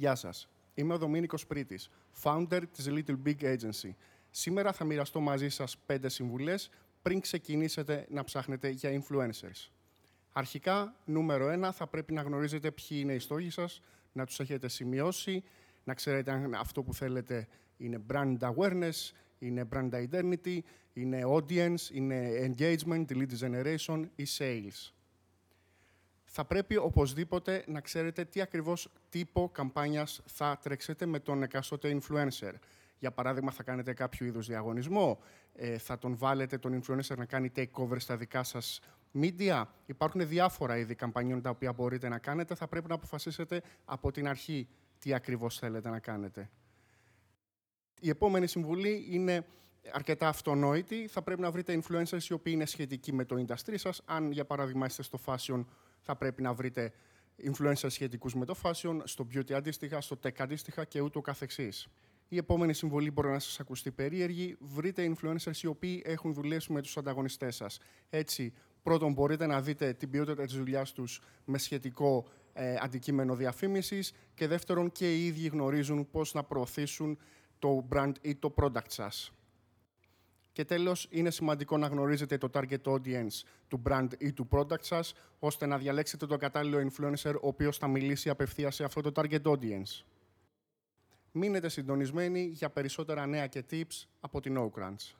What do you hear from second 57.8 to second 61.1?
σχετικούς με το fashion, στο beauty αντίστοιχα, στο tech αντίστοιχα και